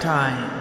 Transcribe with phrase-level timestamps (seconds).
[0.00, 0.60] Time.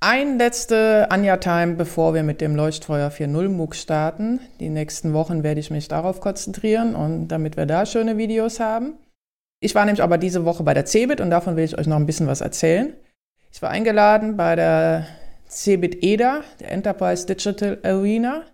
[0.00, 4.40] Ein letzte Anja-Time, bevor wir mit dem Leuchtfeuer 4.0 MOOC starten.
[4.58, 8.94] Die nächsten Wochen werde ich mich darauf konzentrieren und damit wir da schöne Videos haben.
[9.60, 11.96] Ich war nämlich aber diese Woche bei der CeBIT und davon will ich euch noch
[11.96, 12.94] ein bisschen was erzählen.
[13.52, 15.06] Ich war eingeladen bei der
[15.48, 18.44] CeBIT EDA, der Enterprise Digital Arena.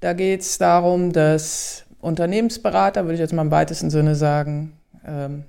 [0.00, 5.44] Da geht es darum, dass Unternehmensberater, würde ich jetzt mal im weitesten Sinne sagen, ähm,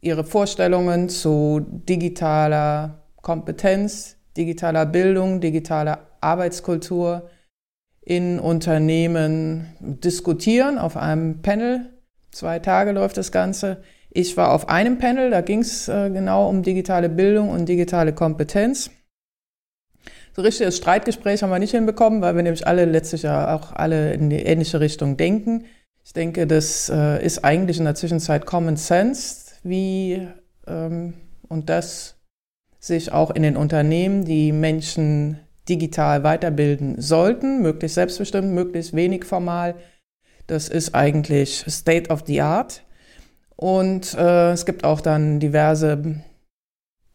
[0.00, 7.30] ihre Vorstellungen zu digitaler Kompetenz, digitaler Bildung, digitaler Arbeitskultur
[8.00, 11.90] in Unternehmen diskutieren auf einem Panel.
[12.30, 13.82] Zwei Tage läuft das Ganze.
[14.10, 18.12] Ich war auf einem Panel, da ging es äh, genau um digitale Bildung und digitale
[18.12, 18.90] Kompetenz.
[20.34, 24.14] So richtiges Streitgespräch haben wir nicht hinbekommen, weil wir nämlich alle letztlich ja auch alle
[24.14, 25.64] in die ähnliche Richtung denken.
[26.04, 30.26] Ich denke, das äh, ist eigentlich in der Zwischenzeit Common Sense, wie
[30.66, 31.14] ähm,
[31.48, 32.16] und das
[32.78, 39.74] sich auch in den Unternehmen die Menschen digital weiterbilden sollten, möglichst selbstbestimmt, möglichst wenig formal.
[40.46, 42.82] Das ist eigentlich State of the Art.
[43.60, 46.22] Und äh, es gibt auch dann diverse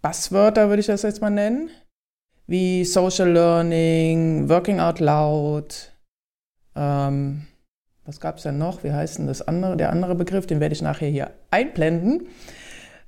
[0.01, 1.69] Buzzwörter, würde ich das jetzt mal nennen,
[2.47, 5.93] wie Social Learning, Working Out Loud.
[6.75, 7.47] Ähm,
[8.03, 8.83] was gab es denn noch?
[8.83, 9.77] Wie heißt denn das andere?
[9.77, 12.27] Der andere Begriff, den werde ich nachher hier einblenden.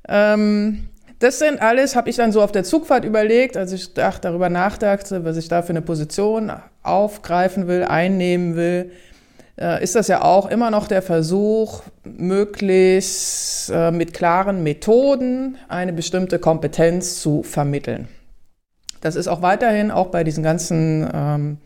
[0.07, 0.87] Ähm,
[1.19, 4.49] das sind alles, habe ich dann so auf der Zugfahrt überlegt, als ich dachte, darüber
[4.49, 8.91] nachdachte, was ich da für eine Position aufgreifen will, einnehmen will,
[9.59, 15.93] äh, ist das ja auch immer noch der Versuch, möglichst äh, mit klaren Methoden eine
[15.93, 18.07] bestimmte Kompetenz zu vermitteln.
[19.01, 21.57] Das ist auch weiterhin auch bei diesen ganzen ähm,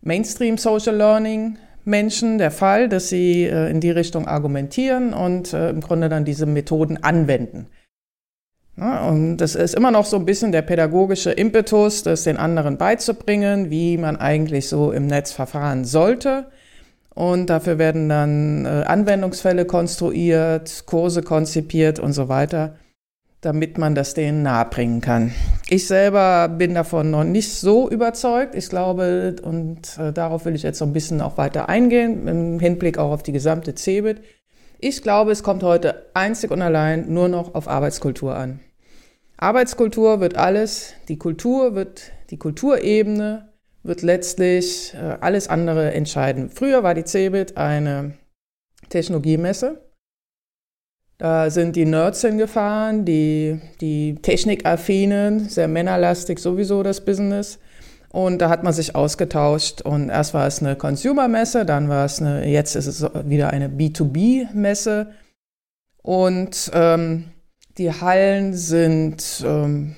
[0.00, 5.80] Mainstream Social Learning Menschen der Fall, dass sie äh, in die Richtung argumentieren und im
[5.80, 7.66] Grunde dann diese Methoden anwenden.
[8.76, 13.68] Und das ist immer noch so ein bisschen der pädagogische Impetus, das den anderen beizubringen,
[13.70, 16.46] wie man eigentlich so im Netz verfahren sollte.
[17.14, 22.76] Und dafür werden dann äh, Anwendungsfälle konstruiert, Kurse konzipiert und so weiter,
[23.40, 25.32] damit man das denen nahebringen kann.
[25.68, 28.54] Ich selber bin davon noch nicht so überzeugt.
[28.54, 32.60] Ich glaube, und äh, darauf will ich jetzt so ein bisschen auch weiter eingehen, im
[32.60, 34.22] Hinblick auch auf die gesamte CeBIT.
[34.78, 38.60] Ich glaube, es kommt heute einzig und allein nur noch auf Arbeitskultur an.
[39.36, 43.49] Arbeitskultur wird alles, die Kultur wird, die Kulturebene
[43.82, 46.50] wird letztlich äh, alles andere entscheiden.
[46.50, 48.14] Früher war die CeBIT eine
[48.88, 49.80] Technologiemesse.
[51.18, 57.58] Da sind die Nerds hingefahren, die, die Technikaffinen, sehr männerlastig sowieso das Business.
[58.08, 59.82] Und da hat man sich ausgetauscht.
[59.82, 63.68] Und erst war es eine Consumer-Messe, dann war es eine, jetzt ist es wieder eine
[63.68, 65.12] B2B-Messe.
[66.02, 67.26] Und ähm,
[67.78, 69.94] die Hallen sind ähm,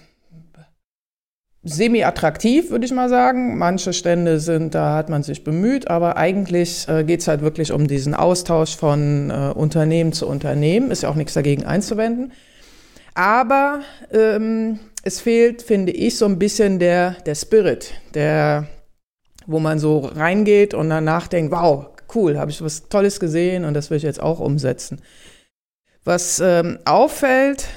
[1.64, 3.56] semi-attraktiv, würde ich mal sagen.
[3.56, 7.72] Manche Stände sind, da hat man sich bemüht, aber eigentlich äh, geht es halt wirklich
[7.72, 10.90] um diesen Austausch von äh, Unternehmen zu Unternehmen.
[10.90, 12.32] Ist ja auch nichts dagegen einzuwenden.
[13.14, 13.80] Aber
[14.10, 18.66] ähm, es fehlt, finde ich, so ein bisschen der, der Spirit, der,
[19.46, 23.74] wo man so reingeht und danach denkt, wow, cool, habe ich was Tolles gesehen und
[23.74, 25.00] das will ich jetzt auch umsetzen.
[26.04, 27.68] Was ähm, auffällt,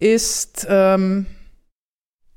[0.00, 1.26] ist, ähm,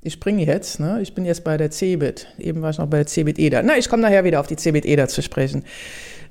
[0.03, 1.00] ich springe jetzt, ne?
[1.02, 2.28] ich bin jetzt bei der CeBIT.
[2.38, 3.62] Eben war ich noch bei der CeBIT EDA.
[3.64, 5.64] Na, ich komme nachher wieder auf die CeBIT EDA zu sprechen.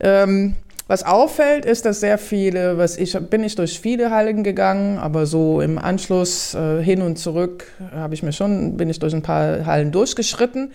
[0.01, 0.57] Ähm,
[0.89, 5.27] was auffällt, ist, dass sehr viele, was ich bin ich durch viele Hallen gegangen, aber
[5.27, 9.23] so im Anschluss äh, hin und zurück habe ich mir schon, bin ich durch ein
[9.23, 10.73] paar Hallen durchgeschritten.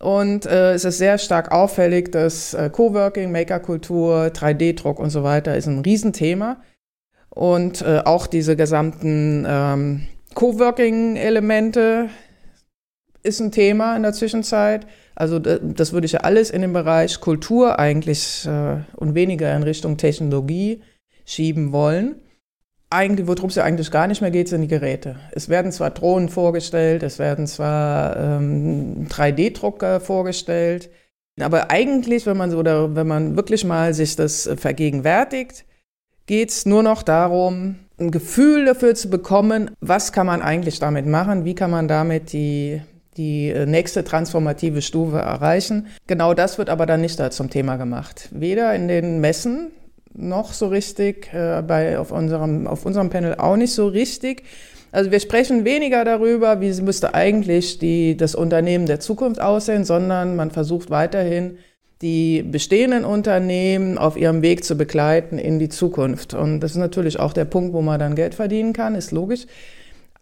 [0.00, 5.56] Und äh, es ist sehr stark auffällig, dass äh, Coworking, Makerkultur, 3D-Druck und so weiter
[5.56, 6.60] ist ein Riesenthema.
[7.30, 12.08] Und äh, auch diese gesamten ähm, Coworking-Elemente
[13.22, 14.86] ist ein Thema in der Zwischenzeit.
[15.14, 19.62] Also das würde ich ja alles in den Bereich Kultur eigentlich äh, und weniger in
[19.62, 20.82] Richtung Technologie
[21.24, 22.16] schieben wollen.
[22.90, 25.16] Eigentlich, worum es ja eigentlich gar nicht mehr geht, sind die Geräte.
[25.32, 30.90] Es werden zwar Drohnen vorgestellt, es werden zwar ähm, 3D-Drucker vorgestellt,
[31.40, 35.64] aber eigentlich, wenn man so, oder wenn man wirklich mal sich das vergegenwärtigt,
[36.26, 41.06] geht es nur noch darum, ein Gefühl dafür zu bekommen, was kann man eigentlich damit
[41.06, 42.82] machen, wie kann man damit die,
[43.16, 45.86] die äh, nächste transformative Stufe erreichen.
[46.06, 48.28] Genau das wird aber dann nicht da zum Thema gemacht.
[48.30, 49.70] Weder in den Messen
[50.14, 54.44] noch so richtig, äh, bei, auf, unserem, auf unserem Panel auch nicht so richtig.
[54.92, 60.36] Also wir sprechen weniger darüber, wie müsste eigentlich die, das Unternehmen der Zukunft aussehen, sondern
[60.36, 61.58] man versucht weiterhin,
[62.02, 66.34] die bestehenden Unternehmen auf ihrem Weg zu begleiten in die Zukunft.
[66.34, 69.46] Und das ist natürlich auch der Punkt, wo man dann Geld verdienen kann, ist logisch.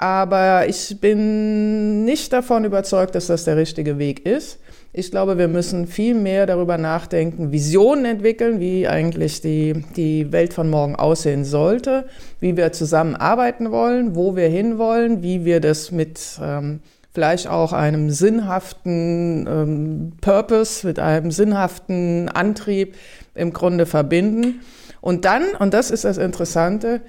[0.01, 4.59] Aber ich bin nicht davon überzeugt, dass das der richtige Weg ist.
[4.95, 10.55] Ich glaube, wir müssen viel mehr darüber nachdenken, Visionen entwickeln, wie eigentlich die, die Welt
[10.55, 12.07] von morgen aussehen sollte,
[12.41, 16.81] wie wir zusammenarbeiten wollen, wo wir hinwollen, wie wir das mit ähm,
[17.13, 22.95] vielleicht auch einem sinnhaften ähm, Purpose, mit einem sinnhaften Antrieb
[23.35, 24.61] im Grunde verbinden.
[25.03, 27.03] Und dann, und das ist das Interessante,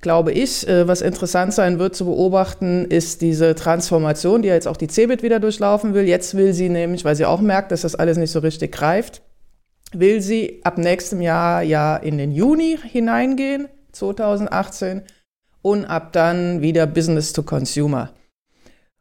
[0.00, 4.68] glaube ich, äh, was interessant sein wird zu beobachten, ist diese Transformation, die ja jetzt
[4.68, 6.04] auch die CeBIT wieder durchlaufen will.
[6.04, 9.22] Jetzt will sie nämlich, weil sie auch merkt, dass das alles nicht so richtig greift,
[9.92, 15.02] will sie ab nächstem Jahr ja in den Juni hineingehen, 2018,
[15.62, 18.10] und ab dann wieder Business to Consumer.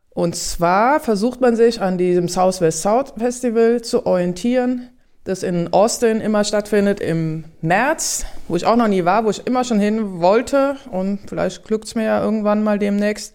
[0.10, 4.90] Und zwar versucht man sich an diesem Southwest South Festival zu orientieren
[5.30, 9.46] das in Austin immer stattfindet im März, wo ich auch noch nie war, wo ich
[9.46, 13.34] immer schon hin wollte und vielleicht glückt es mir ja irgendwann mal demnächst.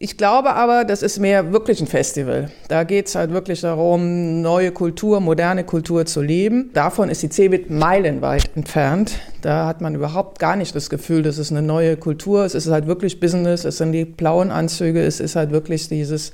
[0.00, 2.52] Ich glaube aber, das ist mehr wirklich ein Festival.
[2.68, 6.70] Da geht es halt wirklich darum, neue Kultur, moderne Kultur zu leben.
[6.72, 9.18] Davon ist die Cebit meilenweit entfernt.
[9.42, 12.44] Da hat man überhaupt gar nicht das Gefühl, das ist eine neue Kultur.
[12.44, 16.32] Es ist halt wirklich Business, es sind die blauen Anzüge, es ist halt wirklich dieses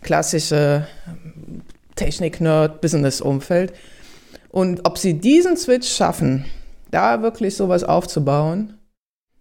[0.00, 0.86] klassische
[1.96, 3.74] Technik-Nerd-Business-Umfeld.
[4.52, 6.44] Und ob sie diesen Switch schaffen,
[6.90, 8.74] da wirklich sowas aufzubauen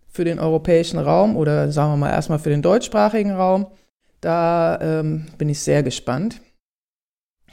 [0.07, 3.67] für den europäischen Raum oder sagen wir mal erstmal für den deutschsprachigen Raum,
[4.21, 6.41] da ähm, bin ich sehr gespannt,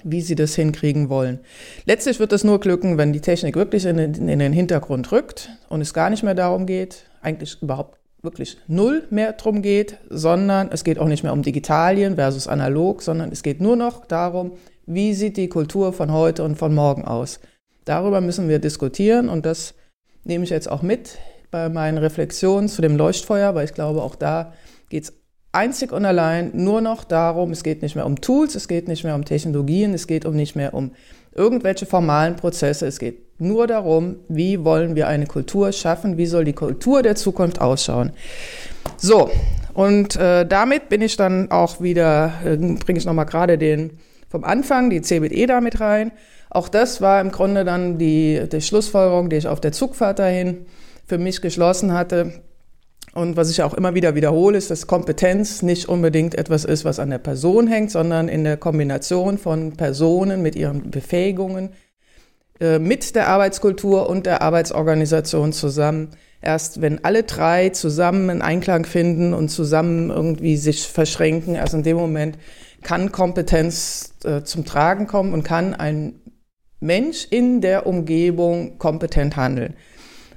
[0.05, 1.41] wie sie das hinkriegen wollen.
[1.85, 5.51] Letztlich wird es nur glücken, wenn die Technik wirklich in den, in den Hintergrund rückt
[5.69, 10.71] und es gar nicht mehr darum geht, eigentlich überhaupt wirklich null mehr drum geht, sondern
[10.71, 14.53] es geht auch nicht mehr um Digitalien versus analog, sondern es geht nur noch darum,
[14.89, 17.41] wie sieht die Kultur von heute und von morgen aus?
[17.85, 19.75] Darüber müssen wir diskutieren und das
[20.25, 21.19] nehme ich jetzt auch mit
[21.51, 24.55] bei meinen Reflexionen zu dem Leuchtfeuer, weil ich glaube, auch da
[24.89, 25.13] geht es
[25.53, 29.05] einzig und allein nur noch darum, es geht nicht mehr um Tools, es geht nicht
[29.05, 30.93] mehr um Technologien, es geht um nicht mehr um
[31.35, 36.45] irgendwelche formalen Prozesse, es geht nur darum, wie wollen wir eine Kultur schaffen, wie soll
[36.45, 38.13] die Kultur der Zukunft ausschauen.
[38.97, 39.31] So,
[39.75, 44.45] und äh, damit bin ich dann auch wieder, äh, bringe ich nochmal gerade den vom
[44.45, 46.13] Anfang, die CBE da mit rein.
[46.51, 50.67] Auch das war im Grunde dann die, die Schlussfolgerung, die ich auf der Zugfahrt dahin
[51.07, 52.43] für mich geschlossen hatte.
[53.15, 56.99] Und was ich auch immer wieder wiederhole, ist, dass Kompetenz nicht unbedingt etwas ist, was
[56.99, 61.71] an der Person hängt, sondern in der Kombination von Personen mit ihren Befähigungen,
[62.61, 66.11] äh, mit der Arbeitskultur und der Arbeitsorganisation zusammen.
[66.41, 71.83] Erst wenn alle drei zusammen einen Einklang finden und zusammen irgendwie sich verschränken, erst in
[71.83, 72.39] dem Moment
[72.83, 76.21] kann Kompetenz äh, zum Tragen kommen und kann ein
[76.81, 79.75] Mensch in der Umgebung kompetent handeln.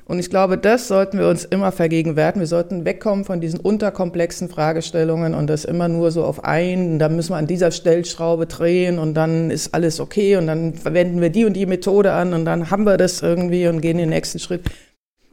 [0.05, 2.41] Und ich glaube, das sollten wir uns immer vergegenwärtigen.
[2.41, 7.07] Wir sollten wegkommen von diesen unterkomplexen Fragestellungen und das immer nur so auf einen, da
[7.07, 11.29] müssen wir an dieser Stellschraube drehen und dann ist alles okay und dann verwenden wir
[11.29, 14.39] die und die Methode an und dann haben wir das irgendwie und gehen den nächsten
[14.39, 14.63] Schritt.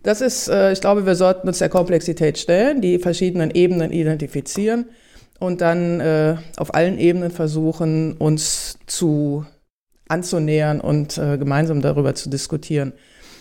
[0.05, 4.85] Das ist, äh, ich glaube, wir sollten uns der Komplexität stellen, die verschiedenen Ebenen identifizieren
[5.39, 9.47] und dann äh, auf allen Ebenen versuchen, uns zu
[10.09, 12.93] anzunähern und äh, gemeinsam darüber zu diskutieren.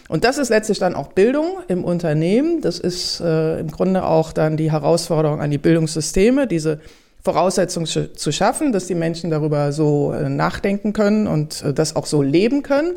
[0.10, 2.62] Und das ist letztlich dann auch Bildung im Unternehmen.
[2.62, 6.80] Das ist äh, im Grunde auch dann die Herausforderung an die Bildungssysteme, diese
[7.24, 11.96] Voraussetzungen zu, zu schaffen, dass die Menschen darüber so äh, nachdenken können und äh, das
[11.96, 12.94] auch so leben können.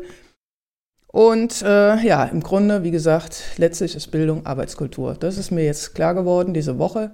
[1.07, 5.17] Und äh, ja, im Grunde, wie gesagt, letztlich ist Bildung Arbeitskultur.
[5.19, 7.11] Das ist mir jetzt klar geworden diese Woche.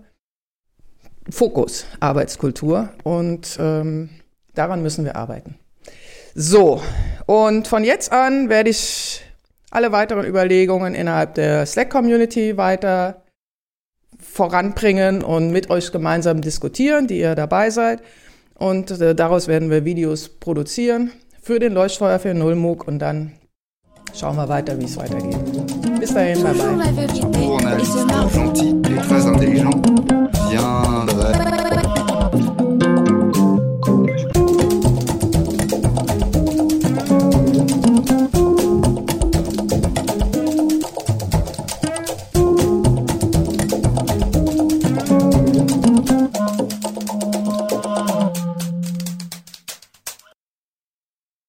[1.30, 4.10] Fokus Arbeitskultur und ähm,
[4.54, 5.56] daran müssen wir arbeiten.
[6.36, 6.82] So,
[7.26, 9.24] und von jetzt an werde ich
[9.72, 13.24] alle weiteren Überlegungen innerhalb der Slack-Community weiter
[14.20, 18.02] voranbringen und mit euch gemeinsam diskutieren, die ihr dabei seid.
[18.56, 23.34] Und äh, daraus werden wir Videos produzieren für den Leuchtfeuer für Nullmug und dann
[24.14, 25.38] schauen wir weiter, wie es weitergeht.
[26.00, 26.54] Bis dahin, bye
[29.74, 29.87] bye.
[30.98, 31.37] on the.